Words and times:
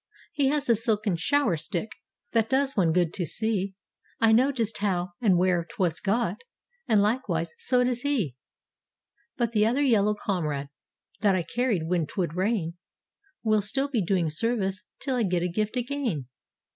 He 0.33 0.47
has 0.47 0.67
a 0.67 0.75
silken 0.75 1.15
"shower 1.15 1.55
stick" 1.55 1.91
that 2.31 2.49
does 2.49 2.75
one 2.75 2.89
good 2.89 3.13
to 3.13 3.25
see— 3.27 3.75
I 4.19 4.31
know 4.31 4.51
just 4.51 4.79
how 4.79 5.11
and 5.21 5.37
where 5.37 5.63
'twas 5.63 5.99
got, 5.99 6.37
and 6.87 6.99
like¬ 7.01 7.19
wise, 7.29 7.53
so 7.59 7.83
does 7.83 8.01
he. 8.01 8.35
But 9.37 9.51
the 9.51 9.67
other 9.67 9.83
yellow 9.83 10.15
comrade 10.15 10.69
that 11.19 11.35
I 11.35 11.43
carried 11.43 11.83
when 11.85 12.07
'twould 12.07 12.33
rain 12.33 12.79
Will 13.43 13.61
still 13.61 13.89
be 13.89 14.03
doing 14.03 14.31
service 14.31 14.83
'till 15.01 15.17
I 15.17 15.21
get 15.21 15.43
a 15.43 15.47
gift 15.47 15.77
again. 15.77 16.25